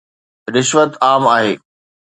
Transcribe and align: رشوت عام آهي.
رشوت 0.53 0.91
عام 1.05 1.23
آهي. 1.35 1.53